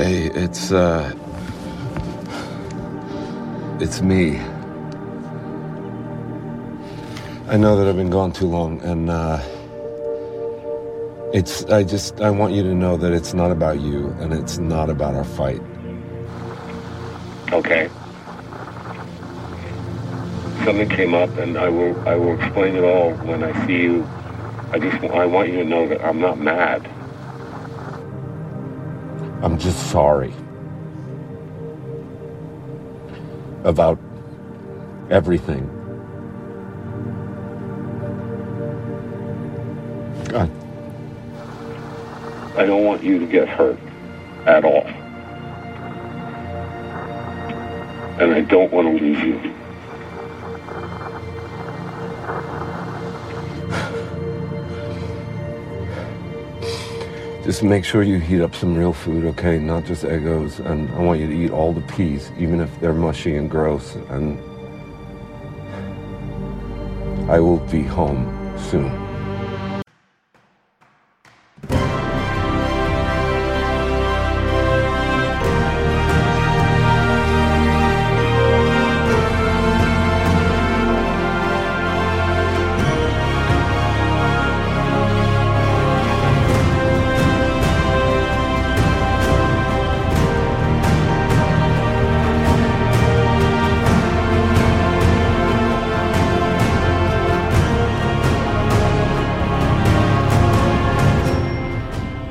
[0.00, 1.12] Hey, it's uh
[3.80, 4.38] it's me.
[7.48, 9.38] I know that I've been gone too long and uh
[11.34, 14.56] it's I just I want you to know that it's not about you and it's
[14.56, 15.60] not about our fight.
[17.52, 17.90] Okay.
[20.64, 24.08] Something came up, and I will I will explain it all when I see you.
[24.72, 26.88] I just I want you to know that I'm not mad.
[29.42, 30.34] I'm just sorry
[33.64, 33.98] about
[35.08, 35.66] everything.
[40.28, 40.50] God.
[42.56, 43.78] I don't want you to get hurt
[44.44, 44.86] at all.
[48.20, 49.59] And I don't want to leave you.
[57.50, 59.58] Just make sure you heat up some real food, okay?
[59.58, 60.60] Not just Egos.
[60.60, 63.96] And I want you to eat all the peas, even if they're mushy and gross.
[64.08, 64.38] And
[67.28, 69.09] I will be home soon.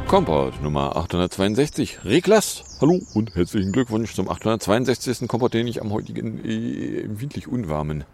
[0.09, 1.99] Kompott Nummer 862.
[2.03, 2.63] Reklas.
[2.81, 5.27] Hallo und herzlichen Glückwunsch zum 862.
[5.27, 8.05] Kompott, den ich am heutigen äh, empfindlich unwarmen.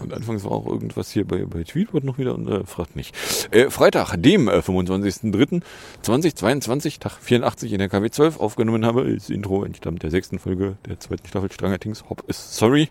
[0.00, 3.14] Und anfangs war auch irgendwas hier bei, bei Tweetbot noch wieder und äh, fragt nicht.
[3.50, 9.14] Äh, Freitag, dem äh, 25.03.2022, Tag 84 in der KW 12 aufgenommen habe.
[9.14, 12.04] Das Intro entstammt der sechsten Folge der zweiten Staffel Stranger Things.
[12.08, 12.88] Hop ist sorry.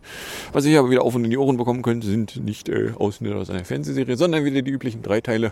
[0.54, 3.38] Was ihr aber wieder auf und in die Ohren bekommen könnt, sind nicht äh, Ausschnitte
[3.38, 5.52] aus einer Fernsehserie, sondern wieder die üblichen drei Teile,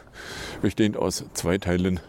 [0.61, 1.99] bestehend aus zwei Teilen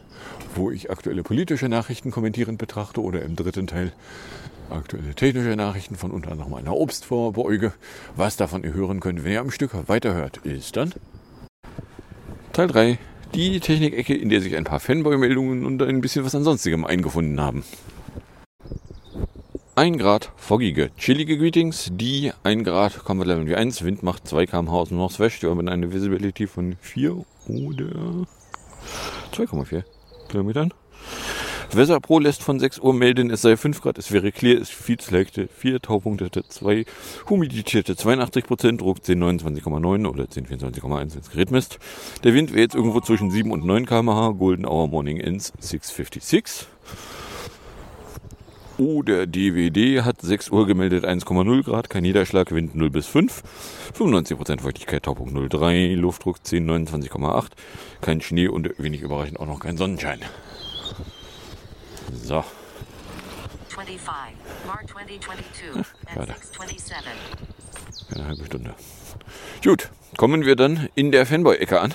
[0.55, 3.93] wo ich aktuelle politische Nachrichten kommentierend betrachte oder im dritten Teil
[4.71, 7.73] aktuelle technische Nachrichten von unter anderem einer Obstform beäuge.
[8.17, 10.93] Was davon ihr hören könnt, wenn ihr am Stück weiterhört, ist dann
[12.53, 12.99] Teil 3,
[13.35, 17.65] die Technikecke, in der sich ein paar Fanboy-Meldungen und ein bisschen was ansonstigem eingefunden haben.
[19.77, 24.47] 1 Grad, foggige, chillige Greetings, die 1 Grad, Comfort Level wie 1, Wind macht 2
[24.47, 28.27] km/h aus Northwest, wir haben eine Visibility von 4 oder
[29.33, 29.85] 2,4.
[30.31, 30.73] Kilometern.
[32.03, 35.01] Pro lässt von 6 Uhr melden, es sei 5 Grad, es wäre clear, es viel
[35.01, 36.85] Selekte 4, Taupunkte 2,
[37.29, 41.79] Humiditäte 82 Prozent, Druck 1029,9 oder 1024,1, wenn es Gerät misst.
[42.25, 46.67] Der Wind wäre jetzt irgendwo zwischen 7 und 9 km/h, Golden Hour Morning Ends 656.
[48.81, 53.43] Oh, der DWD hat 6 Uhr gemeldet 1,0 Grad, kein Niederschlag, Wind 0 bis 5,
[53.95, 57.49] 95% Feuchtigkeit, Taupunkt 0,3, Luftdruck 1029,8,
[58.01, 60.21] kein Schnee und wenig überraschend auch noch kein Sonnenschein.
[62.25, 62.43] So.
[63.69, 64.09] 25,
[64.67, 65.85] March 2022,
[66.17, 67.05] at 627.
[68.15, 68.75] Eine halbe Stunde.
[69.63, 71.95] Gut, kommen wir dann in der Fanboy-Ecke an.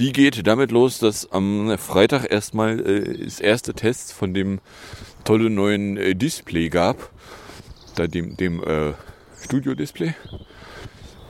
[0.00, 4.58] Die geht damit los, dass am Freitag erstmal äh, das erste Test von dem
[5.26, 7.10] tolle neuen äh, Display gab,
[7.96, 8.94] da dem, dem äh,
[9.42, 10.14] Studio-Display,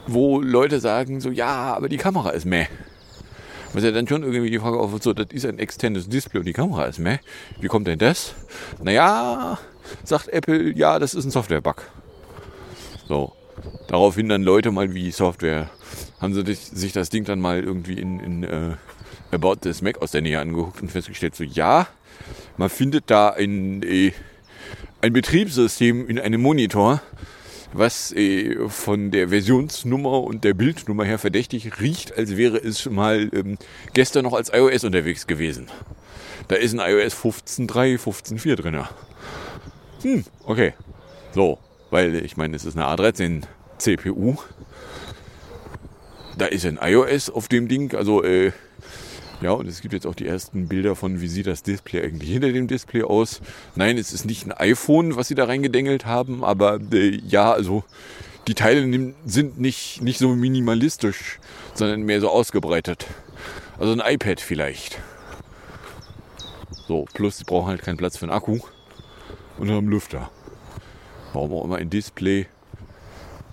[0.06, 2.66] wo Leute sagen so, ja, aber die Kamera ist meh.
[3.72, 6.46] Was ja dann schon irgendwie die Frage auf, so, das ist ein externes Display und
[6.46, 7.18] die Kamera ist meh.
[7.60, 8.34] Wie kommt denn das?
[8.80, 9.58] Naja,
[10.04, 11.82] sagt Apple, ja, das ist ein Software-Bug.
[13.08, 13.32] So.
[13.88, 15.70] Daraufhin dann Leute mal wie Software,
[16.20, 18.76] haben sie sich das Ding dann mal irgendwie in, in äh,
[19.36, 21.86] About this Mac aus der Nähe angeguckt und festgestellt, so ja,
[22.56, 24.12] man findet da ein, äh,
[25.02, 27.02] ein Betriebssystem in einem Monitor,
[27.72, 33.30] was äh, von der Versionsnummer und der Bildnummer her verdächtig riecht, als wäre es mal
[33.32, 33.58] ähm,
[33.92, 35.68] gestern noch als iOS unterwegs gewesen.
[36.48, 38.84] Da ist ein iOS 15.3, 15.4 drin.
[40.02, 40.72] Hm, okay.
[41.34, 41.58] So,
[41.90, 43.42] weil ich meine, es ist eine A13
[43.78, 44.36] CPU.
[46.38, 48.52] Da ist ein iOS auf dem Ding, also äh,
[49.42, 52.30] ja, und es gibt jetzt auch die ersten Bilder von, wie sieht das Display eigentlich
[52.30, 53.40] hinter dem Display aus.
[53.74, 57.84] Nein, es ist nicht ein iPhone, was sie da reingedengelt haben, aber äh, ja, also
[58.48, 61.38] die Teile sind nicht, nicht so minimalistisch,
[61.74, 63.06] sondern mehr so ausgebreitet.
[63.78, 65.00] Also ein iPad vielleicht.
[66.88, 68.60] So, plus sie brauchen halt keinen Platz für einen Akku
[69.58, 70.30] und haben Lüfter.
[71.32, 72.46] Warum auch immer ein Display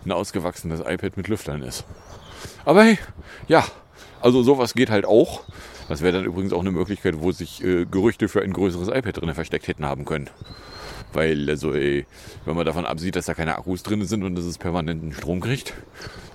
[0.05, 1.85] ein ausgewachsenes iPad mit Lüftern ist.
[2.65, 2.99] Aber hey,
[3.47, 3.65] ja,
[4.23, 5.43] also sowas geht halt auch.
[5.89, 9.21] Das wäre dann übrigens auch eine Möglichkeit, wo sich äh, Gerüchte für ein größeres iPad
[9.21, 10.29] drin versteckt hätten haben können.
[11.11, 12.05] Weil, also, ey,
[12.45, 15.41] wenn man davon absieht, dass da keine Akkus drin sind und dass es permanenten Strom
[15.41, 15.73] kriegt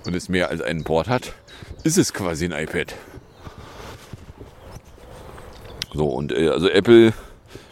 [0.05, 1.33] und es mehr als einen Port hat,
[1.83, 2.95] ist es quasi ein iPad.
[5.93, 7.13] So, und äh, also Apple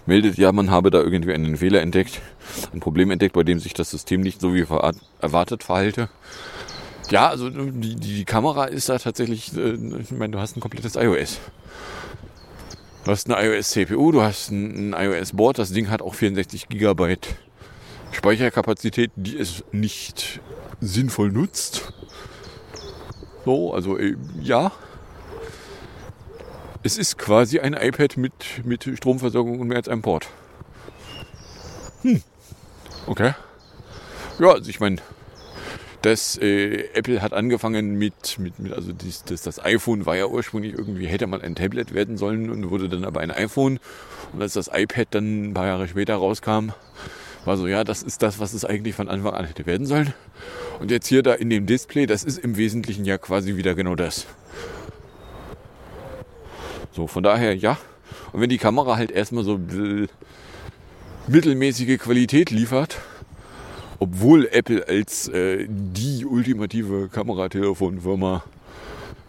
[0.07, 2.21] meldet ja, man habe da irgendwie einen Fehler entdeckt,
[2.73, 4.65] ein Problem entdeckt, bei dem sich das System nicht so wie
[5.19, 6.09] erwartet verhalte.
[7.09, 10.95] Ja, also die, die Kamera ist da tatsächlich, äh, ich meine, du hast ein komplettes
[10.95, 11.39] iOS.
[13.05, 17.17] Du hast eine iOS-CPU, du hast ein, ein iOS-Board, das Ding hat auch 64 GB
[18.11, 20.41] Speicherkapazität, die es nicht
[20.81, 21.93] sinnvoll nutzt.
[23.45, 24.73] So, also äh, ja.
[26.83, 28.33] Es ist quasi ein iPad mit,
[28.65, 30.27] mit Stromversorgung und mehr als einem Port.
[32.01, 32.21] Hm.
[33.07, 33.33] Okay.
[34.39, 34.97] Ja, also ich meine,
[36.07, 40.27] das äh, Apple hat angefangen mit, mit, mit also dies, das, das iPhone war ja
[40.27, 43.79] ursprünglich irgendwie, hätte mal ein Tablet werden sollen und wurde dann aber ein iPhone.
[44.31, 46.69] Und als das iPad dann ein paar Jahre später rauskam,
[47.43, 50.13] war so, ja, das ist das, was es eigentlich von Anfang an hätte werden sollen.
[50.79, 53.95] Und jetzt hier da in dem Display, das ist im Wesentlichen ja quasi wieder genau
[53.95, 54.27] das.
[56.93, 57.77] So, von daher, ja.
[58.31, 59.59] Und wenn die Kamera halt erstmal so
[61.27, 62.97] mittelmäßige Qualität liefert,
[63.99, 68.43] obwohl Apple als äh, die ultimative Kameratelefonfirma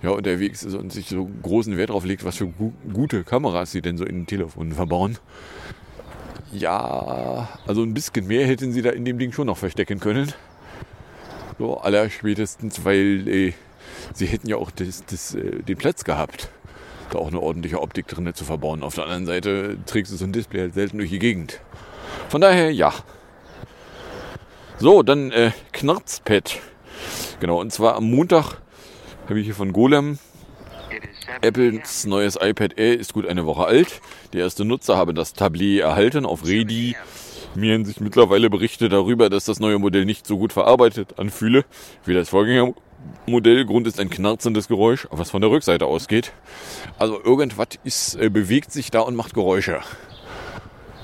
[0.02, 3.72] ja, unterwegs ist und sich so großen Wert darauf legt, was für gu gute Kameras
[3.72, 5.18] sie denn so in den Telefonen verbauen.
[6.52, 10.32] Ja, also ein bisschen mehr hätten sie da in dem Ding schon noch verstecken können.
[11.58, 13.52] So, aller spätestens, weil äh,
[14.14, 16.48] sie hätten ja auch das, das, äh, den Platz gehabt,
[17.10, 18.82] da auch eine ordentliche Optik drin zu verbauen.
[18.82, 21.60] Auf der anderen Seite trägst du so ein Display halt selten durch die Gegend.
[22.28, 22.94] Von daher, ja,
[24.80, 26.60] so, dann äh, Knarzpad.
[27.40, 28.58] Genau, und zwar am Montag
[29.28, 30.18] habe ich hier von Golem.
[31.42, 34.00] Apples neues iPad Air ist gut eine Woche alt.
[34.32, 36.94] Die erste Nutzer haben das Tablet erhalten auf Ready.
[37.56, 41.64] Mir sich mittlerweile Berichte darüber, dass das neue Modell nicht so gut verarbeitet anfühle
[42.04, 43.64] wie das Vorgängermodell.
[43.66, 46.32] Grund ist ein knarzendes Geräusch, was von der Rückseite ausgeht.
[46.98, 49.80] Also irgendwas ist, äh, bewegt sich da und macht Geräusche.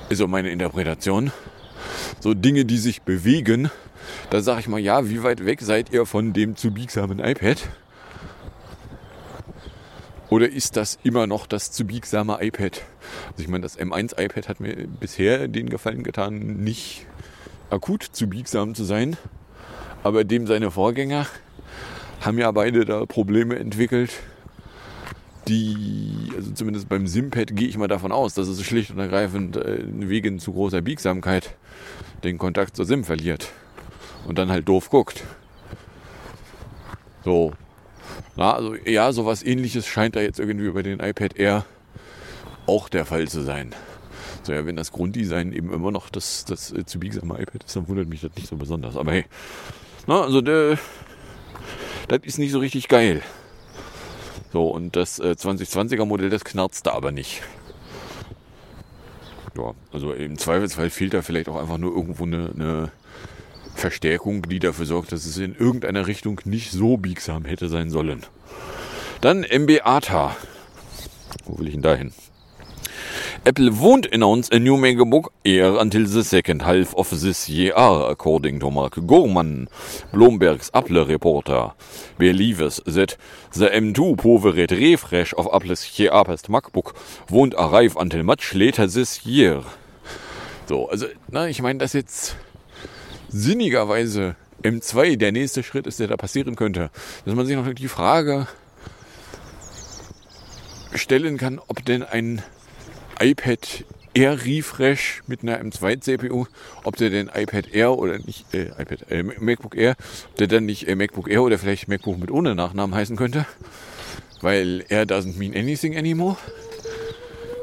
[0.07, 1.31] Ist so meine Interpretation
[2.19, 3.69] so Dinge, die sich bewegen,
[4.29, 7.57] da sage ich mal, ja, wie weit weg seid ihr von dem zu biegsamen iPad?
[10.29, 12.81] Oder ist das immer noch das zu biegsame iPad?
[13.31, 17.05] Also ich meine, das M1 iPad hat mir bisher den Gefallen getan, nicht
[17.69, 19.17] akut zu biegsam zu sein.
[20.03, 21.27] Aber dem seine Vorgänger
[22.21, 24.11] haben ja beide da Probleme entwickelt,
[25.47, 29.57] die, also zumindest beim Simpad gehe ich mal davon aus, dass es schlicht und ergreifend
[29.57, 31.55] äh, wegen zu großer Biegsamkeit
[32.23, 33.51] den Kontakt zur SIM verliert
[34.27, 35.23] und dann halt doof guckt.
[37.23, 37.53] So.
[38.35, 41.65] Na, also ja, sowas ähnliches scheint da jetzt irgendwie bei den iPad Air
[42.67, 43.73] auch der Fall zu sein.
[44.43, 47.75] So, ja, wenn das Grunddesign eben immer noch das, das äh, zu biegsame iPad ist,
[47.75, 48.95] dann wundert mich das nicht so besonders.
[48.95, 49.25] Aber hey,
[50.07, 50.77] na, also der,
[52.07, 53.21] das ist nicht so richtig geil.
[54.55, 57.41] So, und das äh, 2020er Modell, das knarzt da aber nicht.
[59.57, 62.91] Ja, also im Zweifelsfall fehlt da vielleicht auch einfach nur irgendwo eine, eine
[63.75, 68.25] Verstärkung, die dafür sorgt, dass es in irgendeiner Richtung nicht so biegsam hätte sein sollen.
[69.19, 70.37] Dann MB ATA.
[71.43, 72.13] Wo will ich denn da hin?
[73.47, 78.59] Apple won't announce a new MacBook Air until the second half of this year, according
[78.59, 79.69] to Mark Gorman,
[80.11, 81.73] Bloomberg's Apple reporter.
[82.17, 83.15] Believes that
[83.51, 86.95] the M2 powered refresh of Apple's cheapest MacBook
[87.29, 89.63] won't arrive until much later this year.
[90.65, 92.35] So, also, na, ich meine, dass jetzt
[93.29, 96.89] sinnigerweise M2 der nächste Schritt ist, der da passieren könnte,
[97.25, 98.47] dass man sich noch die Frage
[100.95, 102.41] stellen kann, ob denn ein
[103.19, 106.45] iPad Air Refresh mit einer M2 CPU,
[106.83, 109.95] ob der denn iPad Air oder nicht, äh, iPad, äh, MacBook Air,
[110.29, 113.45] ob der dann nicht äh, MacBook Air oder vielleicht MacBook mit ohne Nachnamen heißen könnte,
[114.41, 116.37] weil Air doesn't mean anything anymore.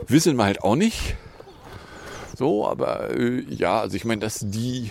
[0.08, 1.16] Wissen wir halt auch nicht.
[2.36, 4.90] So, aber äh, ja, also ich meine, dass die,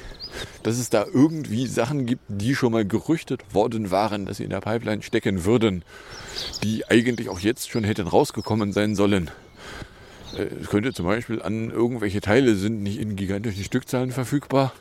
[0.64, 4.50] dass es da irgendwie Sachen gibt, die schon mal gerüchtet worden waren, dass sie in
[4.50, 5.84] der Pipeline stecken würden,
[6.64, 9.30] die eigentlich auch jetzt schon hätten rausgekommen sein sollen.
[10.38, 14.74] Äh, es könnte zum Beispiel an irgendwelche Teile sind nicht in gigantischen Stückzahlen verfügbar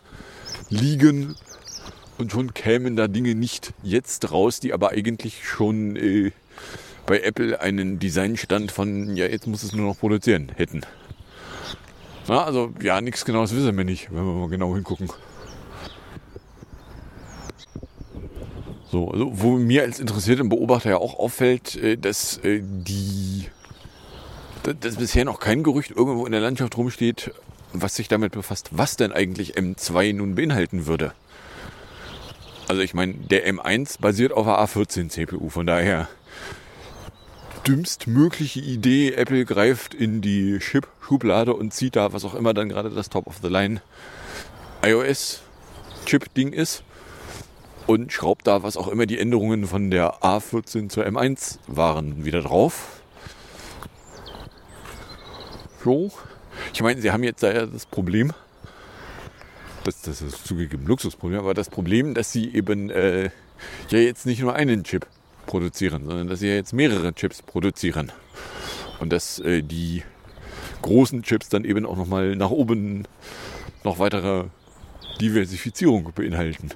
[0.69, 1.35] liegen
[2.19, 6.33] und schon kämen da Dinge nicht jetzt raus, die aber eigentlich schon äh,
[7.07, 10.83] bei Apple einen Designstand von, ja, jetzt muss es nur noch produzieren, hätten.
[12.29, 15.09] Na, also, ja, nichts genaues wissen wir nicht, wenn wir mal genau hingucken.
[18.91, 23.47] So, also, wo mir als interessierten Beobachter ja auch auffällt, äh, dass äh, die
[24.63, 27.33] dass bisher noch kein Gerücht irgendwo in der Landschaft rumsteht,
[27.73, 31.13] was sich damit befasst, was denn eigentlich M2 nun beinhalten würde.
[32.69, 36.09] Also ich meine, der M1 basiert auf der A14 CPU, von daher
[37.67, 42.91] dümmstmögliche Idee, Apple greift in die Chip-Schublade und zieht da, was auch immer dann gerade
[42.91, 43.83] das Top-of-the-Line
[44.83, 46.83] iOS-Chip-Ding ist
[47.87, 52.41] und schraubt da, was auch immer die Änderungen von der A14 zur M1 waren, wieder
[52.41, 53.00] drauf.
[55.83, 56.11] So.
[56.75, 58.33] Ich meine, sie haben jetzt da ja das Problem,
[59.85, 63.31] das, das ist zugegeben Luxusproblem, aber das Problem, dass sie eben äh,
[63.89, 65.07] ja jetzt nicht nur einen Chip
[65.47, 68.13] produzieren, sondern dass sie ja jetzt mehrere Chips produzieren.
[69.01, 70.03] Und dass äh, die
[70.83, 73.07] großen Chips dann eben auch nochmal nach oben
[73.85, 74.45] noch weitere
[75.21, 76.71] Diversifizierung beinhalten.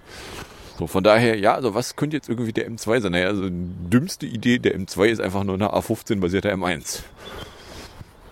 [0.78, 3.12] So, von daher, ja, also was könnte jetzt irgendwie der M2 sein?
[3.12, 7.02] Naja, also die dümmste Idee der M2 ist einfach nur eine A15 basierter M1.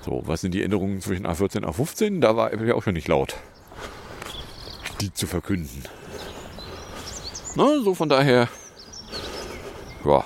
[0.05, 2.21] So, was sind die Änderungen zwischen A14 und A15?
[2.21, 3.37] Da war Apple ja auch schon nicht laut,
[5.01, 5.85] die zu verkünden.
[7.55, 8.49] Na, so von daher,
[10.05, 10.25] ja.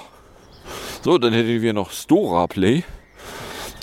[1.03, 2.85] So, dann hätten wir noch Stora Play.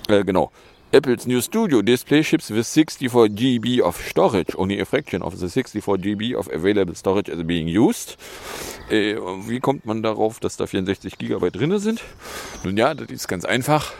[0.07, 0.51] Äh, genau.
[0.95, 4.55] Apple's new studio display ships with 64 GB of storage.
[4.55, 8.15] Only a fraction of the 64 GB of available storage is being used.
[8.91, 9.15] Äh,
[9.47, 12.03] wie kommt man darauf, dass da 64 GB drin sind?
[12.63, 13.91] Nun ja, das ist ganz einfach.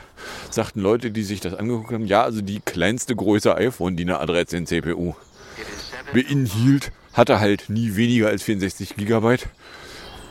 [0.52, 4.22] Sagten Leute, die sich das angeguckt haben, ja, also die kleinste Größe iPhone, die eine
[4.22, 5.16] A13 CPU
[6.14, 9.38] beinhielt, hatte halt nie weniger als 64 GB.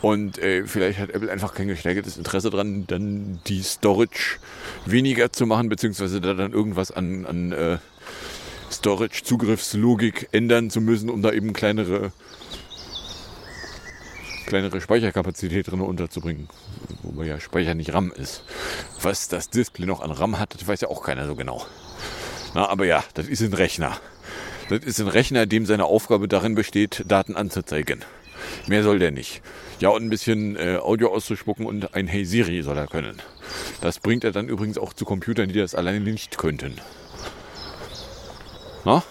[0.03, 4.39] Und äh, vielleicht hat Apple einfach kein gesteigertes Interesse daran, dann die Storage
[4.85, 7.79] weniger zu machen, beziehungsweise da dann irgendwas an, an äh,
[8.73, 12.11] Storage-Zugriffslogik ändern zu müssen, um da eben kleinere,
[14.47, 16.49] kleinere Speicherkapazität drin unterzubringen.
[17.05, 18.43] Wobei ja Speicher nicht RAM ist.
[19.01, 21.65] Was das Display noch an RAM hat, das weiß ja auch keiner so genau.
[22.55, 23.99] Na, aber ja, das ist ein Rechner.
[24.69, 28.05] Das ist ein Rechner, dem seine Aufgabe darin besteht, Daten anzuzeigen.
[28.67, 29.43] Mehr soll der nicht.
[29.81, 33.21] Ja, und ein bisschen äh, Audio auszuspucken und ein Hey Siri soll er können.
[33.81, 36.77] Das bringt er dann übrigens auch zu Computern, die das alleine nicht könnten.
[38.85, 39.03] Na?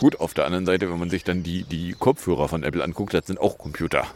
[0.00, 3.14] Gut, auf der anderen Seite, wenn man sich dann die, die Kopfhörer von Apple anguckt,
[3.14, 4.06] das sind auch Computer.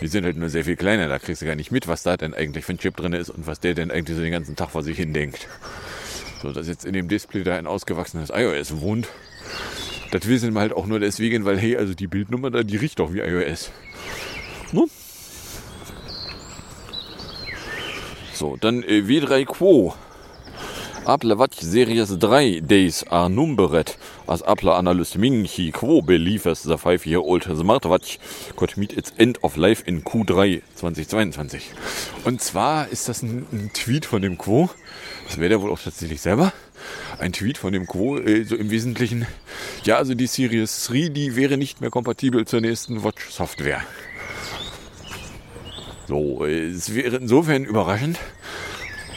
[0.00, 2.16] Die sind halt nur sehr viel kleiner, da kriegst du gar nicht mit, was da
[2.16, 4.56] denn eigentlich für ein Chip drin ist und was der denn eigentlich so den ganzen
[4.56, 5.48] Tag vor sich hin denkt.
[6.42, 9.08] So, dass jetzt in dem Display da ein ausgewachsenes iOS wohnt,
[10.14, 13.00] das wissen wir halt auch nur deswegen, weil, hey, also die Bildnummer da, die riecht
[13.00, 13.72] doch wie iOS.
[14.70, 14.86] Ne?
[18.32, 19.92] So, dann äh, V3 Quo.
[21.06, 23.94] Apple Watch Series 3 days are numbered.
[24.26, 28.18] As Apple analyst Ming Chi Quo believes the 5-year-old smartwatch.
[28.56, 31.72] Could meet its end of life in Q3 2022.
[32.24, 34.70] Und zwar ist das ein, ein Tweet von dem Quo,
[35.26, 36.54] das wäre der wohl auch tatsächlich selber,
[37.18, 39.26] ein Tweet von dem Quo, äh, so im Wesentlichen,
[39.84, 43.82] ja, also die Series 3, die wäre nicht mehr kompatibel zur nächsten Watch-Software.
[46.08, 48.18] So, äh, es wäre insofern überraschend,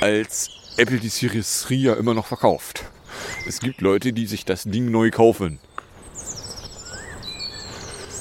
[0.01, 2.86] als Apple die Series 3 ja immer noch verkauft.
[3.48, 5.57] Es gibt Leute, die sich das Ding neu kaufen.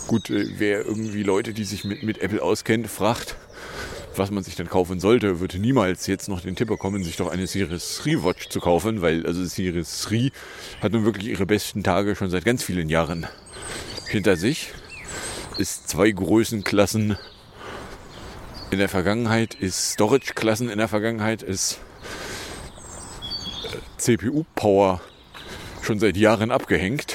[0.07, 3.37] Gut, äh, wer irgendwie Leute, die sich mit, mit Apple auskennt, fragt,
[4.17, 7.31] was man sich denn kaufen sollte, würde niemals jetzt noch den Tipp bekommen, sich doch
[7.31, 10.31] eine Series 3 Watch zu kaufen, weil also Series 3
[10.81, 13.27] hat nun wirklich ihre besten Tage schon seit ganz vielen Jahren
[14.09, 14.73] hinter sich.
[15.59, 17.19] Ist zwei Größenklassen
[18.71, 21.81] in der Vergangenheit, ist Storage-Klassen in der Vergangenheit, ist
[23.99, 25.01] CPU-Power
[25.83, 27.15] schon seit Jahren abgehängt.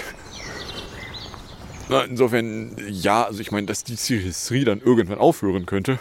[2.08, 6.00] Insofern, ja, also ich meine, dass die Series 3 dann irgendwann aufhören könnte.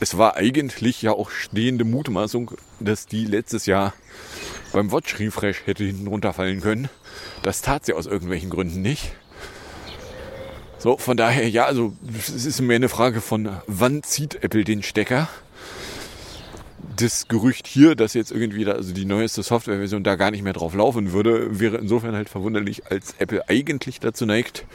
[0.00, 3.94] Es war eigentlich ja auch stehende Mutmaßung, dass die letztes Jahr
[4.72, 6.88] beim Watch Refresh hätte hinten runterfallen können.
[7.42, 9.12] Das tat sie aus irgendwelchen Gründen nicht.
[10.78, 14.82] So, von daher, ja, also es ist mehr eine Frage von, wann zieht Apple den
[14.82, 15.28] Stecker?
[17.00, 20.52] Das Gerücht hier, dass jetzt irgendwie da, also die neueste Softwareversion da gar nicht mehr
[20.52, 24.66] drauf laufen würde, wäre insofern halt verwunderlich, als Apple eigentlich dazu neigt,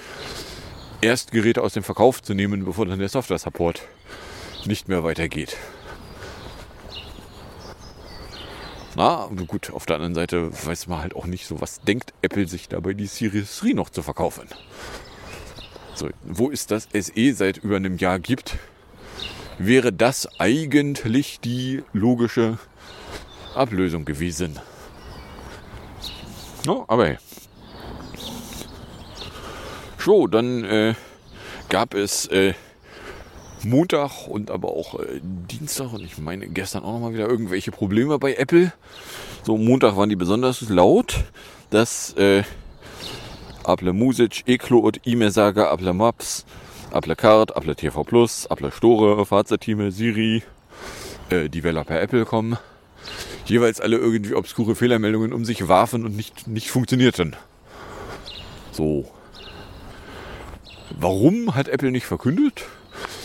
[1.01, 3.81] erst Geräte aus dem Verkauf zu nehmen, bevor dann der Software-Support
[4.65, 5.57] nicht mehr weitergeht.
[8.95, 12.47] Na, gut, auf der anderen Seite weiß man halt auch nicht so, was denkt Apple
[12.47, 14.47] sich dabei, die Series 3 noch zu verkaufen.
[15.95, 18.57] So, wo ist das SE seit über einem Jahr gibt,
[19.57, 22.57] wäre das eigentlich die logische
[23.55, 24.59] Ablösung gewesen.
[26.65, 27.17] No, aber hey.
[29.97, 30.95] So, dann äh,
[31.69, 32.53] gab es äh,
[33.63, 37.71] Montag und aber auch äh, Dienstag und ich meine gestern auch noch mal wieder irgendwelche
[37.71, 38.73] Probleme bei Apple.
[39.43, 41.23] So Montag waren die besonders laut,
[41.69, 42.43] dass äh,
[43.65, 46.45] Apple Music, Ecloud, E-Mail-Sager, Apple Maps,
[46.93, 50.43] Apple Card, Apple TV Plus, Apple Store, Fahrzeugteam, Siri,
[51.29, 52.57] äh, Developer Apple kommen.
[53.45, 57.35] Jeweils alle irgendwie obskure Fehlermeldungen um sich warfen und nicht, nicht funktionierten.
[58.71, 59.09] So.
[60.91, 62.65] Warum hat Apple nicht verkündet?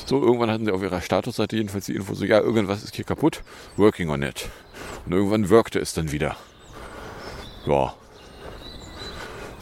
[0.07, 3.05] So, irgendwann hatten sie auf ihrer Statusseite jedenfalls die Info so, ja, irgendwas ist hier
[3.05, 3.43] kaputt,
[3.77, 4.49] working on it.
[5.05, 6.37] Und irgendwann wirkte es dann wieder.
[7.67, 7.95] Ja.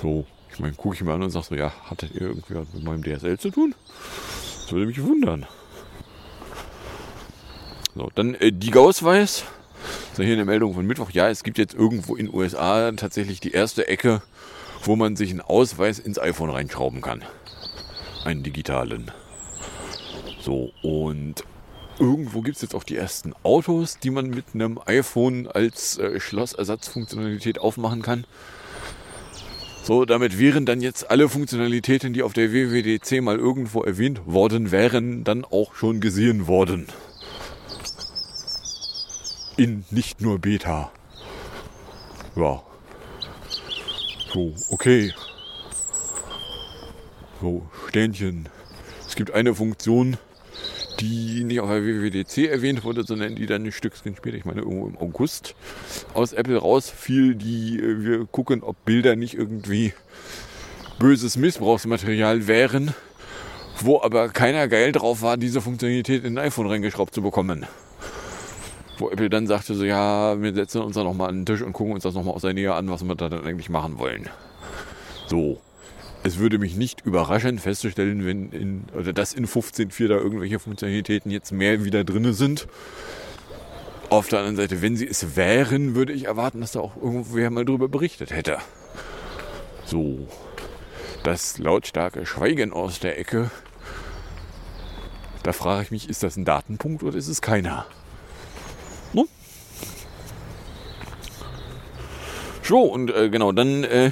[0.00, 0.24] So,
[0.56, 3.02] ich meine, gucke ich mir an und sage so, ja, hattet ihr irgendwie mit meinem
[3.02, 3.74] DSL zu tun?
[4.62, 5.44] Das würde mich wundern.
[7.94, 9.44] So, dann äh, die Gaussweis.
[10.14, 11.10] So, hier eine Meldung von Mittwoch.
[11.10, 14.22] Ja, es gibt jetzt irgendwo in USA tatsächlich die erste Ecke,
[14.82, 17.22] wo man sich einen Ausweis ins iPhone reinschrauben kann.
[18.24, 19.10] Einen digitalen.
[20.40, 21.44] So, und
[21.98, 26.18] irgendwo gibt es jetzt auch die ersten Autos, die man mit einem iPhone als äh,
[26.18, 28.24] Schlossersatzfunktionalität aufmachen kann.
[29.86, 34.72] So, damit wären dann jetzt alle Funktionalitäten, die auf der WWDC mal irgendwo erwähnt worden
[34.72, 36.88] wären, dann auch schon gesehen worden.
[39.56, 40.90] In nicht nur Beta.
[42.34, 42.64] Ja.
[44.32, 45.14] So, okay.
[47.40, 48.48] So, Sternchen.
[49.06, 50.16] Es gibt eine Funktion,
[51.00, 54.60] die nicht auf der WWDC erwähnt wurde, sondern die dann ein Stückchen später, ich meine
[54.60, 55.54] irgendwo im August,
[56.14, 59.92] aus Apple rausfiel, die äh, wir gucken, ob Bilder nicht irgendwie
[60.98, 62.94] böses Missbrauchsmaterial wären,
[63.80, 67.66] wo aber keiner geil drauf war, diese Funktionalität in ein iPhone reingeschraubt zu bekommen.
[68.98, 71.74] Wo Apple dann sagte so, ja, wir setzen uns da nochmal an den Tisch und
[71.74, 74.30] gucken uns das nochmal aus der Nähe an, was wir da dann eigentlich machen wollen.
[75.26, 75.60] So.
[76.26, 81.30] Es würde mich nicht überraschen, festzustellen, wenn in, oder dass in 15.4 da irgendwelche Funktionalitäten
[81.30, 82.66] jetzt mehr wieder drin sind.
[84.10, 87.48] Auf der anderen Seite, wenn sie es wären, würde ich erwarten, dass da auch irgendwer
[87.50, 88.58] mal drüber berichtet hätte.
[89.84, 90.26] So.
[91.22, 93.52] Das lautstarke Schweigen aus der Ecke.
[95.44, 97.86] Da frage ich mich, ist das ein Datenpunkt oder ist es keiner?
[99.12, 99.28] No?
[102.64, 104.10] So, und äh, genau, dann äh,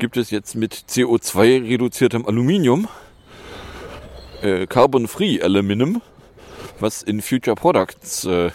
[0.00, 2.88] gibt es jetzt mit CO2 reduziertem Aluminium
[4.40, 6.00] äh, Carbon-Free Aluminum,
[6.80, 8.50] was in Future Products äh,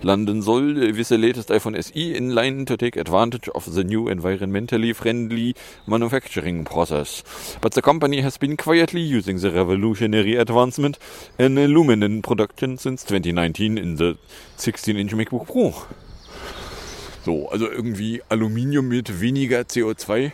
[0.00, 4.08] landen soll, with the latest iPhone SE in line to take advantage of the new
[4.08, 5.54] environmentally friendly
[5.84, 7.22] manufacturing process.
[7.60, 10.98] But the company has been quietly using the revolutionary advancement
[11.38, 14.16] in aluminum production since 2019 in the
[14.56, 15.74] 16-inch MacBook Pro.
[17.26, 20.32] So, also irgendwie Aluminium mit weniger CO2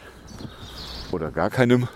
[1.12, 1.88] oder gar keinem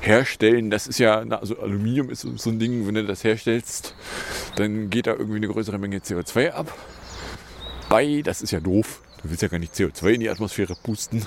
[0.00, 0.70] herstellen.
[0.70, 3.94] Das ist ja, also Aluminium ist so ein Ding, wenn du das herstellst,
[4.56, 6.76] dann geht da irgendwie eine größere Menge CO2 ab.
[7.88, 9.02] Bei, das ist ja doof.
[9.22, 11.24] Du willst ja gar nicht CO2 in die Atmosphäre pusten.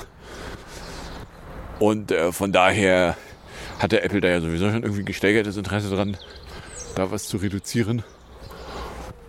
[1.80, 3.17] Und äh, von daher
[3.80, 6.17] hat der Apple da ja sowieso schon irgendwie gesteigertes Interesse dran,
[6.96, 8.04] da was zu reduzieren.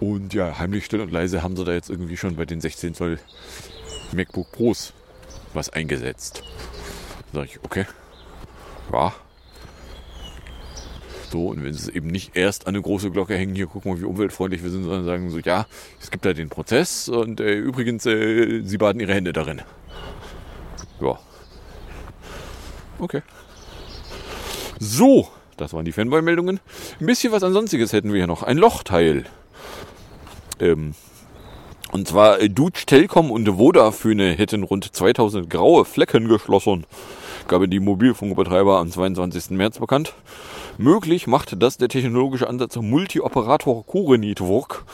[0.01, 2.95] Und ja, heimlich still und leise haben sie da jetzt irgendwie schon bei den 16
[2.95, 3.19] Zoll
[4.12, 4.93] MacBook Pros
[5.55, 6.43] was eingesetzt.
[7.33, 7.87] Da sag ich, okay,
[8.93, 9.12] ja,
[11.31, 13.93] so, und wenn sie es eben nicht erst an eine große Glocke hängen, hier gucken
[13.93, 15.67] wir, wie umweltfreundlich wir sind, sondern sagen so, ja,
[16.01, 19.61] es gibt da den Prozess und äh, übrigens, äh, sie baden ihre Hände darin.
[21.01, 21.19] Ja.
[22.99, 23.23] Okay.
[24.81, 26.61] So, das waren die Fanboy-Meldungen.
[26.99, 28.43] Ein bisschen was Ansonstiges hätten wir hier noch.
[28.43, 29.25] Ein Lochteil.
[30.61, 30.95] Ähm,
[31.92, 36.85] und zwar äh, Deutsche Telekom und Vodafone hätten rund 2000 graue Flecken geschlossen.
[37.48, 39.51] Gabe die Mobilfunkbetreiber am 22.
[39.51, 40.12] März bekannt.
[40.77, 44.85] Möglich macht das der technologische Ansatz Multi-Operator Core Network,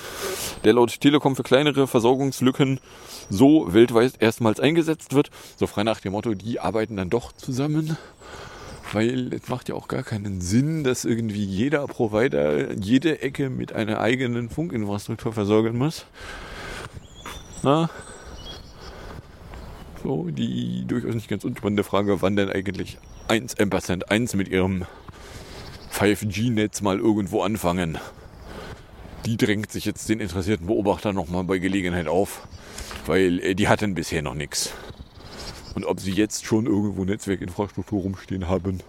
[0.62, 2.80] der laut Telekom für kleinere Versorgungslücken
[3.28, 5.30] so weltweit erstmals eingesetzt wird.
[5.57, 7.98] So frei nach dem Motto, die arbeiten dann doch zusammen.
[8.92, 13.72] Weil es macht ja auch gar keinen Sinn, dass irgendwie jeder Provider jede Ecke mit
[13.72, 16.07] einer eigenen Funkinfrastruktur versorgen muss.
[17.64, 17.88] Na,
[20.03, 22.98] so, die durchaus nicht ganz unspannende Frage, wann denn eigentlich
[23.29, 24.85] 1 Ampersand 1 mit ihrem
[25.90, 27.96] 5G-Netz mal irgendwo anfangen.
[29.24, 32.46] Die drängt sich jetzt den interessierten Beobachter nochmal bei Gelegenheit auf,
[33.07, 34.74] weil äh, die hatten bisher noch nichts.
[35.74, 38.81] Und ob sie jetzt schon irgendwo Netzwerkinfrastruktur rumstehen haben,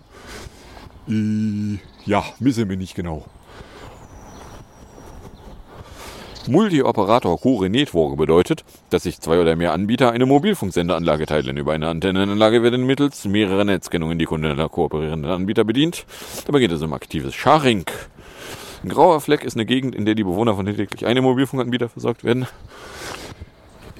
[1.08, 3.26] äh, ja, wissen wir nicht genau.
[6.48, 11.58] Multi-Operator Core Network bedeutet, dass sich zwei oder mehr Anbieter eine Mobilfunksenderanlage teilen.
[11.58, 16.06] Über eine Antennenanlage werden mittels mehrerer Netzkennungen die Kunden der kooperierenden Anbieter bedient.
[16.46, 17.86] Dabei geht es um aktives Sharing.
[18.84, 22.24] Ein grauer Fleck ist eine Gegend, in der die Bewohner von lediglich einem Mobilfunkanbieter versorgt
[22.24, 22.48] werden.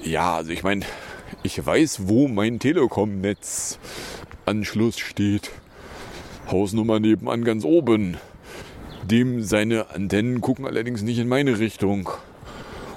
[0.02, 0.84] Ja, also ich meine,
[1.42, 3.78] ich weiß, wo mein Telekom-Netz
[4.44, 5.50] Anschluss steht
[6.50, 8.16] Hausnummer nebenan ganz oben.
[9.04, 12.10] Dem seine Antennen gucken allerdings nicht in meine Richtung.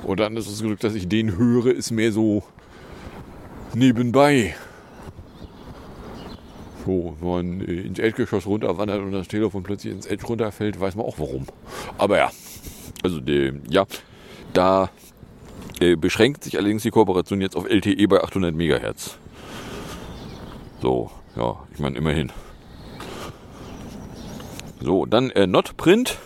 [0.03, 2.43] Oder anders ausgedrückt, dass ich den höre, ist mehr so
[3.73, 4.55] nebenbei.
[6.85, 10.95] So, wenn man äh, ins Erdgeschoss runterwandert und das Telefon plötzlich ins Edge runterfällt, weiß
[10.95, 11.45] man auch warum.
[11.97, 12.31] Aber ja,
[13.03, 13.85] also die, ja,
[14.53, 14.89] da
[15.79, 19.17] äh, beschränkt sich allerdings die Kooperation jetzt auf LTE bei 800 Megahertz.
[20.81, 22.31] So, ja, ich meine immerhin.
[24.81, 26.17] So, dann äh, Notprint.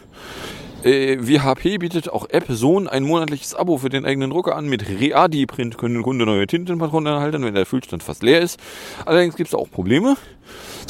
[0.83, 4.67] Äh, WHP bietet auch App Sohn ein monatliches Abo für den eigenen Drucker an.
[4.67, 8.59] Mit Readi-Print können Kunde neue Tintenpatronen erhalten, wenn der Füllstand fast leer ist.
[9.05, 10.17] Allerdings gibt es auch Probleme.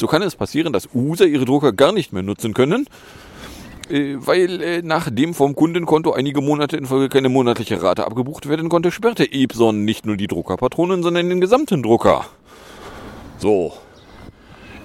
[0.00, 2.86] So kann es passieren, dass User ihre Drucker gar nicht mehr nutzen können,
[3.88, 8.48] äh, weil äh, nach dem vom Kundenkonto einige Monate in Folge keine monatliche Rate abgebucht
[8.48, 12.26] werden konnte, sperrte Epson nicht nur die Druckerpatronen, sondern den gesamten Drucker.
[13.38, 13.74] So.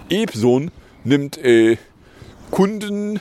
[0.10, 0.70] Epson
[1.04, 1.78] nimmt äh,
[2.52, 3.20] Kunden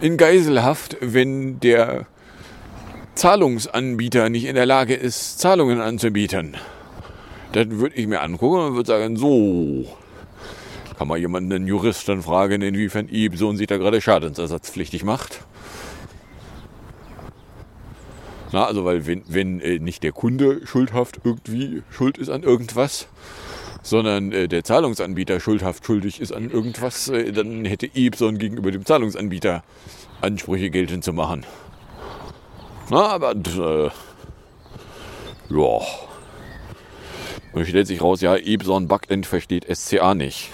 [0.00, 2.06] in Geiselhaft, wenn der
[3.14, 6.56] Zahlungsanbieter nicht in der Lage ist, Zahlungen anzubieten.
[7.52, 9.86] Dann würde ich mir angucken und würde sagen, so,
[10.98, 15.40] kann man jemanden, einen Juristen fragen, inwiefern Epson sich da gerade schadensersatzpflichtig macht.
[18.52, 23.08] Na, also weil wenn, wenn äh, nicht der Kunde schuldhaft irgendwie schuld ist an irgendwas,
[23.86, 28.84] sondern äh, der Zahlungsanbieter schuldhaft schuldig ist an irgendwas, äh, dann hätte Epson gegenüber dem
[28.84, 29.62] Zahlungsanbieter
[30.20, 31.46] Ansprüche geltend zu machen.
[32.90, 33.90] Na, aber äh,
[35.54, 35.86] ja.
[37.52, 40.50] Und stellt sich raus, ja, Epson Backend versteht SCA nicht.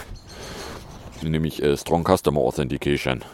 [1.22, 3.24] Nämlich äh, Strong Customer Authentication.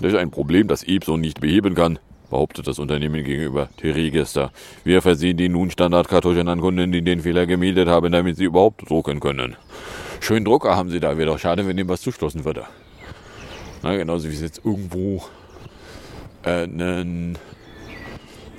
[0.00, 1.98] Das ist ein Problem, das Epson nicht beheben kann
[2.34, 4.50] behauptet das Unternehmen gegenüber T-Register.
[4.82, 8.90] Wir versehen die nun Standardkartuschen an Kunden, die den Fehler gemeldet haben, damit sie überhaupt
[8.90, 9.54] drucken können.
[10.18, 12.64] Schönen Drucker haben sie da, wäre doch schade, wenn dem was zustoßen würde.
[13.84, 15.22] Na, genauso wie es jetzt irgendwo
[16.42, 17.38] äh, einen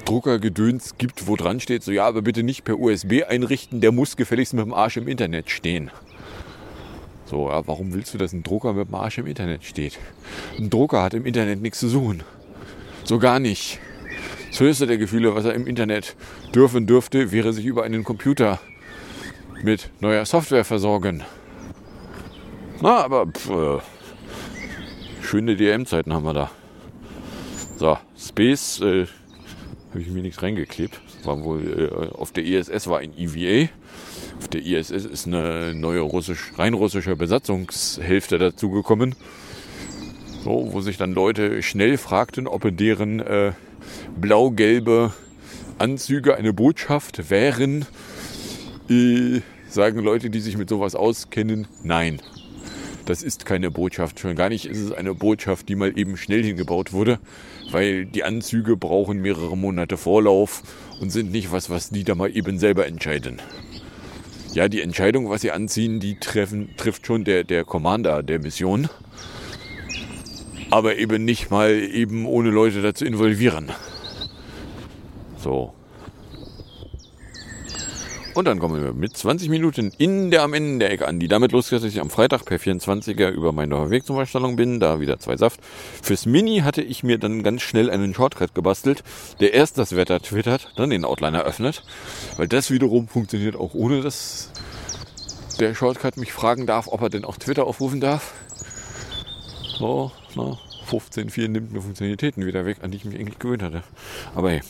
[0.05, 4.15] Druckergedöns gibt, wo dran steht, so ja, aber bitte nicht per USB einrichten, der muss
[4.15, 5.91] gefälligst mit dem Arsch im Internet stehen.
[7.25, 9.99] So, ja, warum willst du, dass ein Drucker mit dem Arsch im Internet steht?
[10.57, 12.23] Ein Drucker hat im Internet nichts zu suchen.
[13.05, 13.79] So gar nicht.
[14.49, 16.15] Das höchste der Gefühle, was er im Internet
[16.55, 18.59] dürfen dürfte, wäre sich über einen Computer
[19.61, 21.23] mit neuer Software versorgen.
[22.81, 23.77] Na, aber pff, äh,
[25.21, 26.51] schöne DM-Zeiten haben wir da.
[27.77, 29.05] So, Space, äh,
[29.91, 30.99] habe ich mir nichts reingeklebt.
[31.25, 33.69] War wohl äh, auf der ISS war ein EVA.
[34.39, 39.13] Auf der ISS ist eine neue russisch, rein russische Besatzungshälfte dazugekommen.
[40.45, 43.53] So, wo sich dann Leute schnell fragten, ob deren äh,
[44.15, 45.12] blau-gelbe
[45.79, 47.88] Anzüge eine Botschaft wären.
[48.88, 52.21] Äh, sagen Leute, die sich mit sowas auskennen, nein.
[53.08, 54.19] Das ist keine Botschaft.
[54.19, 57.17] Schon gar nicht ist es eine Botschaft, die mal eben schnell hingebaut wurde,
[57.71, 60.62] weil die Anzüge brauchen mehrere Monate Vorlauf
[61.01, 63.41] und sind nicht was, was die da mal eben selber entscheiden.
[64.53, 68.89] Ja, die Entscheidung, was sie anziehen, die treffen, trifft schon der, der Commander der Mission
[70.69, 73.71] aber eben nicht mal eben ohne Leute dazu involvieren.
[75.38, 75.73] So.
[78.36, 81.30] Und dann kommen wir mit 20 Minuten in der am Ende der Ecke an, die
[81.30, 84.99] damit losgeht, dass ich am Freitag per 24er über meinen Weg zur Verstellung bin, da
[84.99, 85.62] wieder zwei Saft.
[86.01, 89.04] Fürs Mini hatte ich mir dann ganz schnell einen Shortcut gebastelt,
[89.39, 91.84] der erst das Wetter twittert, dann den Outliner öffnet,
[92.36, 94.51] weil das wiederum funktioniert auch ohne, dass
[95.62, 98.34] der Shortcut mich fragen darf, ob er denn auch Twitter aufrufen darf.
[99.80, 100.57] So, na,
[100.89, 103.83] 15.4 nimmt mir Funktionalitäten wieder weg, an die ich mich eigentlich gewöhnt hatte.
[104.35, 104.61] Aber hey,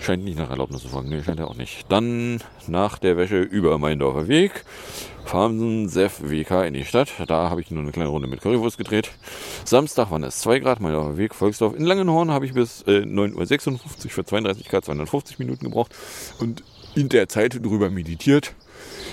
[0.00, 1.08] scheint nicht nach Erlaubnis zu folgen.
[1.08, 1.86] Nee, scheint er auch nicht.
[1.88, 4.64] Dann nach der Wäsche über Meindorfer Weg.
[5.24, 7.08] Farmsen, Sef, WK in die Stadt.
[7.26, 9.10] Da habe ich nur eine kleine Runde mit Currywurst gedreht.
[9.64, 11.74] Samstag waren es 2 Grad, Meindorfer Weg, Volksdorf.
[11.74, 15.92] In Langenhorn habe ich bis äh, 9.56 Uhr für 32 Grad 250 Minuten gebraucht.
[16.38, 16.62] Und
[16.94, 18.54] in der Zeit darüber meditiert,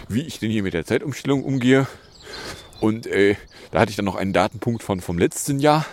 [0.08, 1.88] wie ich denn hier mit der Zeitumstellung umgehe.
[2.84, 3.38] Und äh,
[3.72, 5.86] da hatte ich dann noch einen Datenpunkt von vom letzten Jahr.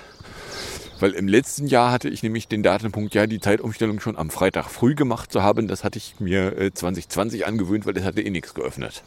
[0.98, 4.68] Weil im letzten Jahr hatte ich nämlich den Datenpunkt, ja, die Zeitumstellung schon am Freitag
[4.68, 5.68] früh gemacht zu haben.
[5.68, 9.04] Das hatte ich mir äh, 2020 angewöhnt, weil das hatte eh nichts geöffnet.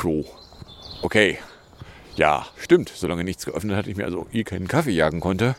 [0.00, 0.24] So.
[1.02, 1.36] Okay.
[2.16, 2.90] Ja, stimmt.
[2.94, 5.56] Solange nichts geöffnet hat, ich mir also eh keinen Kaffee jagen konnte,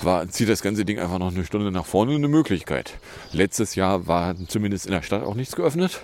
[0.00, 2.94] war, zieht das ganze Ding einfach noch eine Stunde nach vorne eine Möglichkeit.
[3.32, 6.00] Letztes Jahr war zumindest in der Stadt auch nichts geöffnet.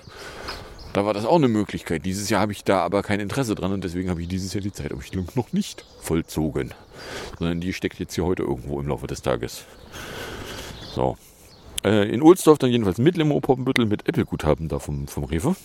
[0.95, 2.07] Da war das auch eine Möglichkeit.
[2.07, 4.61] Dieses Jahr habe ich da aber kein Interesse dran und deswegen habe ich dieses Jahr
[4.61, 6.73] die Zeitumstellung noch nicht vollzogen.
[7.37, 9.65] Sondern die steckt jetzt hier heute irgendwo im Laufe des Tages.
[10.95, 11.17] So.
[11.83, 15.57] Äh, in Ohlsdorf dann jedenfalls mit Limo Poppenbüttel mit Apple-Guthaben da vom, vom Rewe.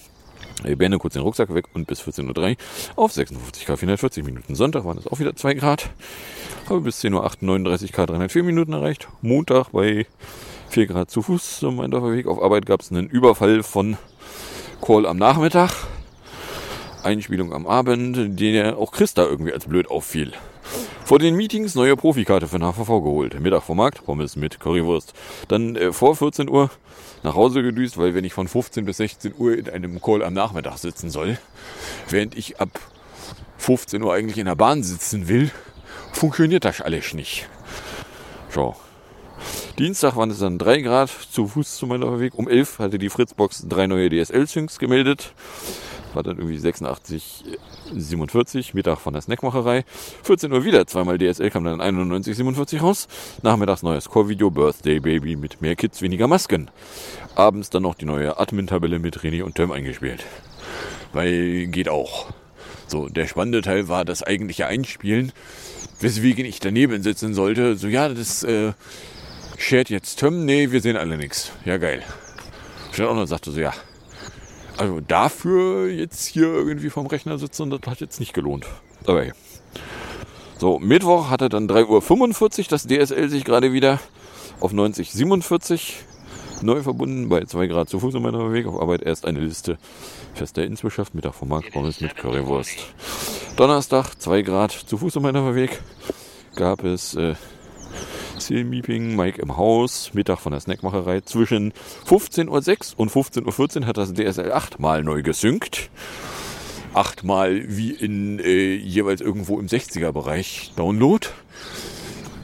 [0.63, 2.55] äh, Berne kurz den Rucksack weg und bis 14.03 Uhr
[2.95, 4.55] auf 56 K 440 Minuten.
[4.55, 5.91] Sonntag waren es auch wieder 2 Grad.
[6.67, 9.07] Habe bis 10.38 Uhr 39 K 304 Minuten erreicht.
[9.21, 10.07] Montag bei
[10.69, 12.25] 4 Grad zu Fuß meinen Weg.
[12.25, 13.95] Auf Arbeit gab es einen Überfall von
[14.81, 15.71] Call am Nachmittag.
[17.03, 20.33] Einspielung am Abend, der auch Christa irgendwie als blöd auffiel.
[21.05, 23.39] Vor den Meetings neue Profikarte für HVV geholt.
[23.39, 25.13] Mittag vom Markt, Pommes mit Currywurst.
[25.47, 26.69] Dann äh, vor 14 Uhr
[27.23, 30.33] nach Hause gedüst, weil wenn ich von 15 bis 16 Uhr in einem Call am
[30.33, 31.37] Nachmittag sitzen soll,
[32.09, 32.69] während ich ab
[33.57, 35.51] 15 Uhr eigentlich in der Bahn sitzen will,
[36.13, 37.47] funktioniert das alles nicht.
[38.49, 38.75] So.
[39.79, 42.33] Dienstag waren es dann 3 Grad zu Fuß zu meiner Weg.
[42.35, 45.33] Um 11 hatte die Fritzbox drei neue DSL-Syncs gemeldet
[46.13, 47.43] war dann irgendwie 86,
[47.95, 49.83] 47, Mittag von der Snackmacherei.
[50.23, 53.07] 14 Uhr wieder zweimal DSL, kam dann 91, 47 raus.
[53.41, 56.69] Nachmittags neues Core-Video, Birthday Baby mit mehr Kids, weniger Masken.
[57.35, 60.25] Abends dann noch die neue Admin-Tabelle mit René und Töm eingespielt.
[61.13, 62.27] Weil geht auch.
[62.87, 65.31] So, der spannende Teil war das eigentliche Einspielen,
[65.99, 67.75] weswegen ich daneben sitzen sollte.
[67.75, 68.73] So, ja, das äh,
[69.59, 70.45] shared jetzt Töm.
[70.45, 71.51] Nee, wir sehen alle nichts.
[71.65, 72.03] Ja, geil.
[72.91, 73.73] Stand auch noch sagte so, ja,
[74.77, 78.65] also dafür jetzt hier irgendwie vom Rechner sitzen, das hat jetzt nicht gelohnt.
[79.05, 79.33] Aber hey.
[80.57, 83.99] So, Mittwoch hatte dann 3.45 Uhr das DSL sich gerade wieder
[84.59, 85.97] auf 9047
[86.61, 88.67] neu verbunden bei 2 Grad zu Fuß in meiner Weg.
[88.67, 89.77] Auf Arbeit erst eine Liste
[90.33, 91.15] fester Insbeschaft.
[91.15, 92.77] Mittag vom Markt Pommes mit Currywurst.
[93.55, 95.79] Donnerstag 2 Grad zu Fuß in meiner Weg
[96.55, 97.35] gab es äh,
[98.39, 101.21] Zielmeeting, Mike im Haus, Mittag von der Snackmacherei.
[101.21, 101.73] Zwischen
[102.07, 105.89] 15.06 Uhr und 15.14 Uhr hat das DSL 8 mal neu gesynkt.
[106.93, 111.27] Achtmal wie in äh, jeweils irgendwo im 60er-Bereich Download.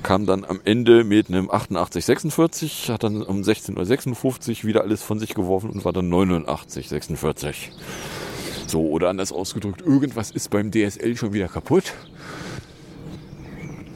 [0.03, 5.17] Kam dann am Ende mit einem 8846, hat dann um 16.56 Uhr wieder alles von
[5.17, 7.71] sich geworfen und war dann 8946.
[8.67, 11.93] So, oder anders ausgedrückt, irgendwas ist beim DSL schon wieder kaputt.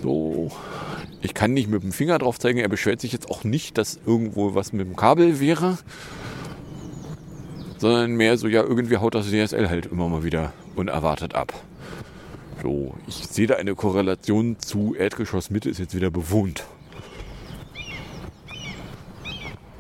[0.02, 0.52] So,
[1.22, 2.60] ich kann nicht mit dem Finger drauf zeigen.
[2.60, 5.78] Er beschwert sich jetzt auch nicht, dass irgendwo was mit dem Kabel wäre.
[7.78, 11.54] Sondern mehr so, ja, irgendwie haut das DSL halt immer mal wieder unerwartet ab.
[12.62, 16.66] So, ich sehe da eine Korrelation zu Erdgeschossmitte ist jetzt wieder bewohnt.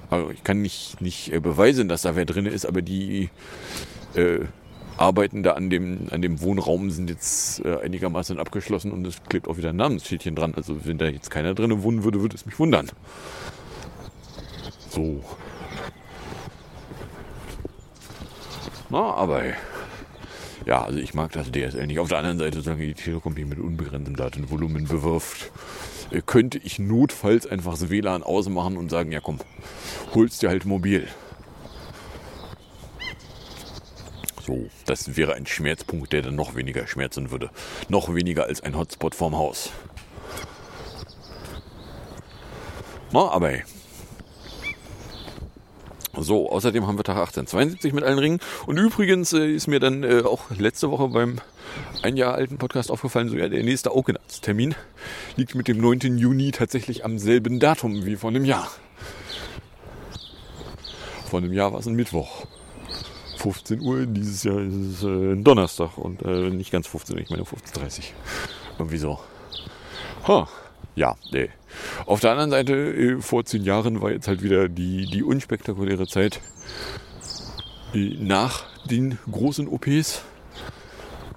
[0.09, 3.29] Also ich kann nicht, nicht äh, beweisen, dass da wer drin ist, aber die
[4.15, 4.39] äh,
[4.99, 9.47] Arbeiten da an dem, an dem Wohnraum sind jetzt äh, einigermaßen abgeschlossen und es klebt
[9.47, 10.53] auch wieder ein Namensschildchen dran.
[10.55, 12.89] Also wenn da jetzt keiner drin wohnen würde, würde es mich wundern.
[14.89, 15.23] So.
[18.89, 19.43] Na, aber
[20.65, 21.99] ja, also ich mag das DSL nicht.
[21.99, 25.51] Auf der anderen Seite, solange die Telekom hier mit unbegrenztem Datenvolumen bewirft,
[26.11, 29.39] äh, könnte ich notfalls einfach das WLAN ausmachen und sagen, ja komm,
[30.13, 31.07] holst dir halt mobil.
[34.49, 37.51] So, das wäre ein Schmerzpunkt, der dann noch weniger schmerzen würde.
[37.87, 39.69] Noch weniger als ein Hotspot vorm Haus.
[43.11, 43.63] Na, aber hey.
[46.17, 48.39] So, außerdem haben wir Tag 1872 mit allen Ringen.
[48.65, 51.35] Und übrigens äh, ist mir dann äh, auch letzte Woche beim
[52.01, 54.73] ein Jahr alten Podcast aufgefallen, so ja, der nächste Augenarzttermin
[55.35, 56.17] liegt mit dem 9.
[56.17, 58.67] Juni tatsächlich am selben Datum wie vor einem Jahr.
[61.29, 62.47] Vor einem Jahr war es ein Mittwoch.
[63.39, 64.05] 15 Uhr.
[64.05, 67.99] Dieses Jahr ist es äh, Donnerstag und äh, nicht ganz 15 Uhr, ich meine 15.30
[67.99, 68.03] Uhr.
[68.77, 69.19] Irgendwie so.
[70.27, 70.47] Ha.
[70.95, 71.49] Ja, nee.
[72.05, 76.07] Auf der anderen Seite, äh, vor zehn Jahren war jetzt halt wieder die, die unspektakuläre
[76.07, 76.41] Zeit
[77.93, 80.23] äh, nach den großen OPs.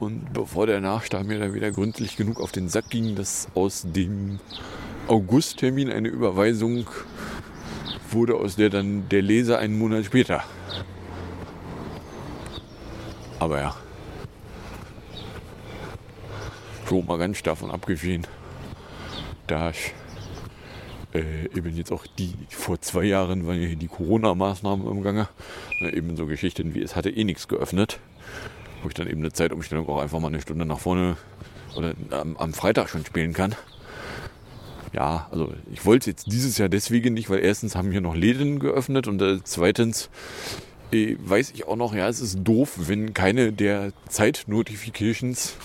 [0.01, 3.87] Und bevor der Nachstab mir dann wieder gründlich genug auf den Sack ging, dass aus
[3.87, 4.41] dem
[5.07, 6.87] Augusttermin eine Überweisung
[8.11, 10.43] wurde, aus der dann der Leser einen Monat später
[13.43, 13.77] aber ja.
[16.89, 18.27] So mal ganz davon abgesehen,
[19.47, 19.95] da ich
[21.15, 25.29] äh, eben jetzt auch die, vor zwei Jahren waren ja die Corona-Maßnahmen im Gange.
[25.81, 27.99] Ne, eben so Geschichten wie es hatte eh nichts geöffnet.
[28.83, 31.17] Wo ich dann eben eine Zeitumstellung auch einfach mal eine Stunde nach vorne
[31.77, 33.55] oder am, am Freitag schon spielen kann.
[34.93, 38.59] Ja, also ich wollte jetzt dieses Jahr deswegen nicht, weil erstens haben hier noch Läden
[38.59, 40.11] geöffnet und äh, zweitens
[40.93, 45.57] äh, weiß ich auch noch, ja, es ist doof, wenn keine der Zeitnotifications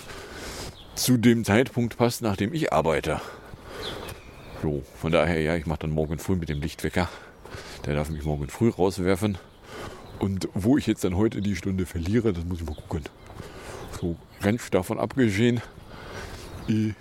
[0.95, 3.21] zu dem Zeitpunkt passt, nachdem ich arbeite.
[4.61, 7.07] So, von daher, ja, ich mache dann morgen früh mit dem Lichtwecker.
[7.85, 9.37] Der darf mich morgen früh rauswerfen.
[10.19, 13.03] Und wo ich jetzt dann heute die Stunde verliere, das muss ich mal gucken.
[14.01, 15.61] So, ganz davon abgesehen,
[16.67, 16.93] äh,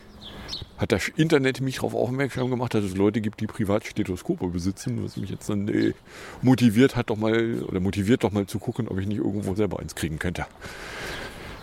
[0.78, 5.16] hat das Internet mich darauf aufmerksam gemacht, dass es Leute gibt, die Privatstethoskope besitzen, was
[5.16, 5.94] mich jetzt dann äh,
[6.42, 9.80] motiviert hat, doch mal, oder motiviert doch mal zu gucken, ob ich nicht irgendwo selber
[9.80, 10.46] eins kriegen könnte.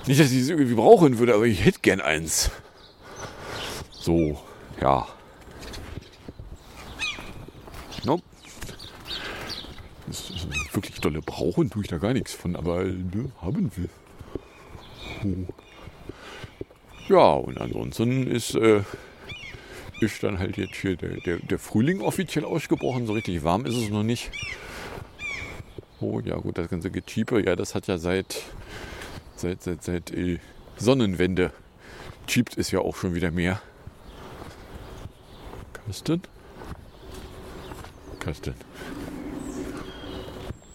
[0.06, 2.52] Nicht, dass ich es irgendwie brauchen würde, aber ich hätte gern eins.
[3.92, 4.40] So,
[4.82, 5.08] ja.
[8.04, 8.24] Nope.
[10.08, 13.90] Das ist wirklich dolle brauchen, tue ich da gar nichts von, aber ne, haben wir.
[15.24, 15.54] Oh.
[17.10, 18.82] Ja, und ansonsten ist, äh,
[20.00, 23.06] ist dann halt jetzt hier der, der, der Frühling offiziell ausgebrochen.
[23.06, 24.32] So richtig warm ist es noch nicht.
[26.00, 28.42] Oh ja, gut, das ganze Gecheape, ja, das hat ja seit,
[29.36, 30.40] seit, seit, seit äh,
[30.78, 31.52] Sonnenwende
[32.28, 33.62] cheapt es ja auch schon wieder mehr.
[35.74, 36.22] Carsten?
[38.20, 38.56] Carsten.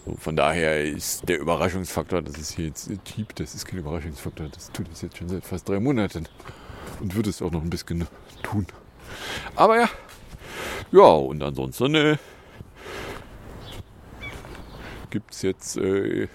[0.09, 4.49] So, von daher ist der Überraschungsfaktor, dass es hier jetzt gibt, das ist kein Überraschungsfaktor.
[4.49, 6.27] Das tut es jetzt schon seit fast drei Monaten
[7.01, 8.07] und wird es auch noch ein bisschen
[8.42, 8.66] tun.
[9.55, 9.90] Aber ja,
[10.92, 12.16] ja, und ansonsten äh,
[15.11, 16.29] gibt es jetzt äh,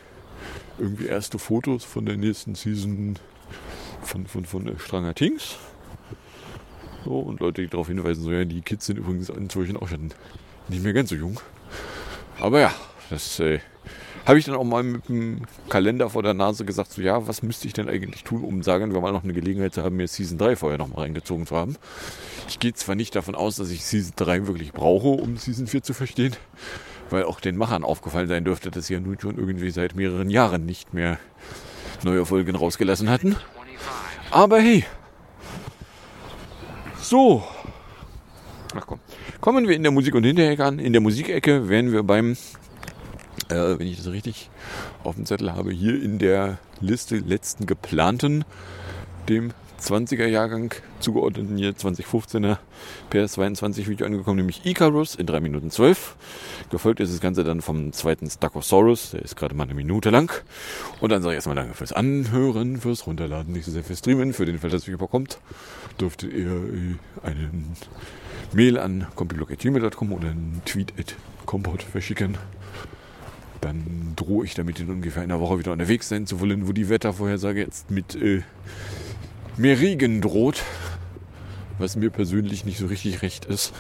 [0.78, 3.18] irgendwie erste Fotos von der nächsten Season
[4.04, 5.56] von, von, von äh, Stranger Things.
[7.06, 10.14] So, und Leute, die darauf hinweisen, so ja, die Kids sind übrigens inzwischen auch schon
[10.68, 11.40] nicht mehr ganz so jung.
[12.40, 12.72] Aber ja,
[13.14, 13.60] das äh,
[14.26, 17.44] habe ich dann auch mal mit dem Kalender vor der Nase gesagt, so ja, was
[17.44, 20.08] müsste ich denn eigentlich tun, um sagen wir mal noch eine Gelegenheit zu haben, mir
[20.08, 21.76] Season 3 vorher noch mal reingezogen zu haben.
[22.48, 25.84] Ich gehe zwar nicht davon aus, dass ich Season 3 wirklich brauche, um Season 4
[25.84, 26.36] zu verstehen,
[27.12, 30.32] weil auch den Machern aufgefallen sein dürfte, dass sie ja nun schon irgendwie seit mehreren
[30.32, 31.20] Jahren nicht mehr
[32.04, 33.36] neue Folgen rausgelassen hatten.
[34.32, 34.86] Aber hey,
[37.00, 37.44] so.
[38.76, 39.00] Ach komm.
[39.40, 40.80] Kommen wir in der Musik- und Hinterecke an.
[40.80, 42.36] In der Musikecke wären wir beim
[43.54, 44.50] äh, wenn ich das richtig
[45.04, 48.46] auf dem Zettel habe, hier in der Liste letzten geplanten,
[49.30, 52.58] dem 20er Jahrgang zugeordneten hier 2015er
[53.12, 56.16] PS22 Video angekommen, nämlich Icarus in 3 Minuten 12.
[56.70, 60.32] Gefolgt ist das Ganze dann vom zweiten Stachosaurus, der ist gerade mal eine Minute lang.
[61.02, 64.34] Und dann sage ich erstmal danke fürs Anhören, fürs Runterladen, nicht so sehr fürs Streamen,
[64.34, 65.40] für den Fall, dass es mich überkommt.
[66.00, 67.76] Dürfte ihr äh, einen
[68.54, 71.16] Mail an compiblog.gmail.com oder einen Tweet at
[71.92, 72.38] verschicken
[73.64, 76.90] dann drohe ich damit in ungefähr einer Woche wieder unterwegs sein zu wollen, wo die
[76.90, 78.42] Wettervorhersage jetzt mit äh,
[79.58, 80.64] mehr Regen droht,
[81.80, 83.74] was mir persönlich nicht so richtig recht ist.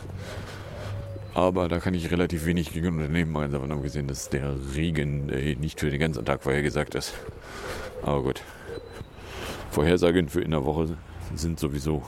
[1.33, 5.55] Aber da kann ich relativ wenig gegen unternehmen, mal davon abgesehen, dass der Regen äh,
[5.55, 7.13] nicht für den ganzen Tag vorhergesagt ist.
[8.03, 8.41] Aber gut.
[9.71, 10.95] Vorhersagen für in einer Woche
[11.33, 12.03] sind sowieso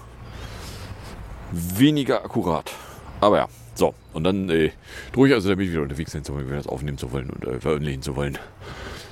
[1.52, 2.72] weniger akkurat.
[3.22, 3.48] Aber ja.
[3.76, 4.72] So, und dann äh,
[5.12, 7.60] drohe ich also damit wieder unterwegs sein zu wollen, das aufnehmen zu wollen und äh,
[7.60, 8.38] veröffentlichen zu wollen.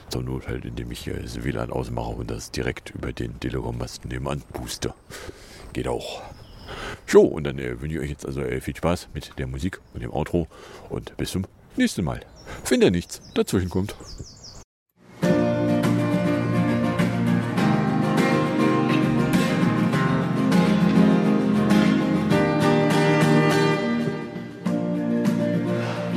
[0.09, 4.09] Zur Not halt, indem ich hier das WLAN ausmache und das direkt über den Telegram-Masten
[4.09, 4.93] nebenan booste.
[5.73, 6.21] Geht auch.
[7.07, 9.81] So, und dann äh, wünsche ich euch jetzt also äh, viel Spaß mit der Musik
[9.93, 10.47] und dem Outro
[10.89, 12.21] und bis zum nächsten Mal.
[12.69, 13.95] Wenn da nichts dazwischen kommt.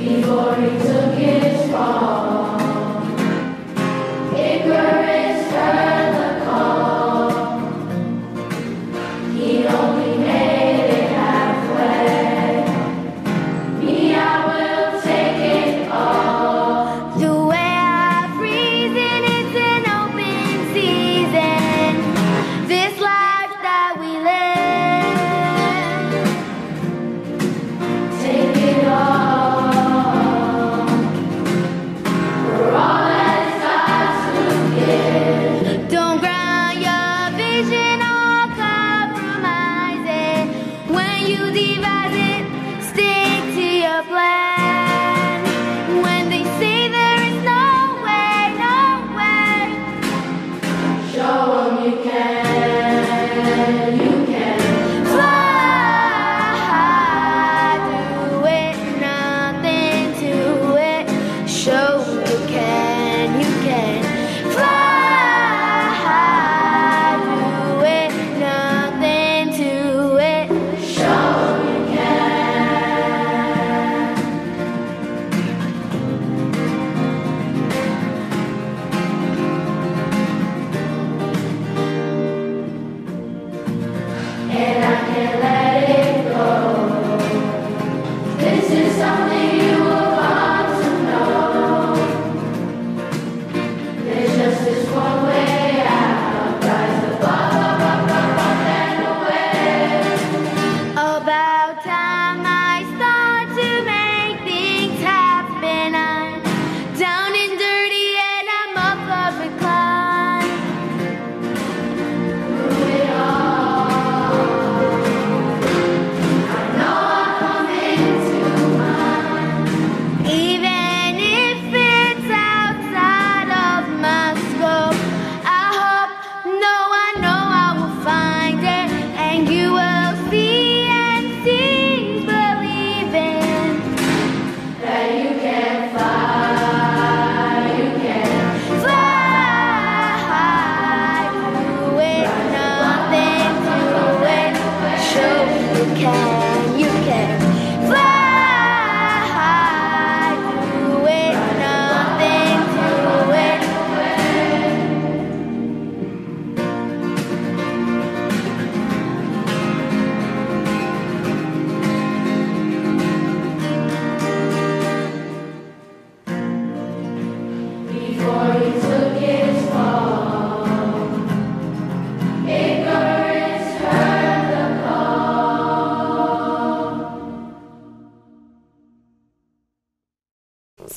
[0.07, 0.76] The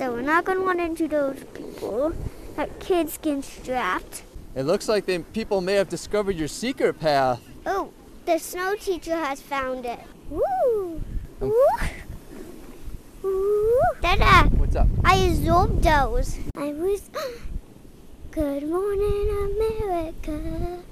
[0.08, 2.14] not gonna run into those people.
[2.56, 4.24] That kid's getting strapped.
[4.56, 7.42] It looks like they, people may have discovered your secret path.
[7.66, 7.92] Oh,
[8.26, 10.00] the snow teacher has found it.
[10.30, 10.42] Woo!
[10.42, 11.02] Oh.
[11.42, 11.54] Woo!
[13.24, 13.80] Woo!
[14.02, 14.88] Dada, What's up?
[15.04, 16.38] I absorbed those.
[16.56, 17.10] I was.
[18.32, 20.84] Good morning, America.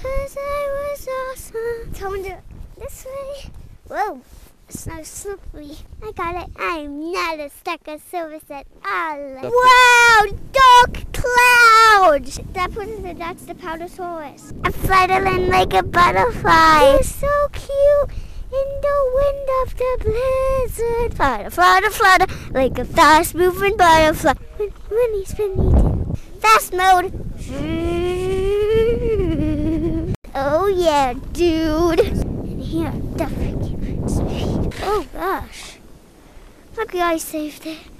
[0.00, 1.92] Cause I was awesome.
[1.94, 2.36] Told you
[2.78, 3.50] this way.
[3.88, 4.22] Whoa,
[4.68, 5.78] snow slippery.
[6.02, 6.50] I got it.
[6.56, 9.34] I'm not a sucker service at ah, all.
[9.34, 12.40] That's Wow, dark clouds.
[12.52, 14.52] That person, that's the Powdersaurus.
[14.64, 16.96] I'm fluttering like a butterfly.
[16.98, 18.10] He's so cute.
[18.52, 24.34] In the wind of the blizzard, flutter, flutter, flutter, like a fast-moving butterfly.
[24.56, 27.12] When, when he's been eaten, fast mode.
[30.36, 32.00] Oh yeah, dude.
[32.00, 33.74] And here, definitely
[34.08, 34.53] speed.
[34.86, 35.78] Oh gosh,
[36.76, 37.93] lucky I saved it.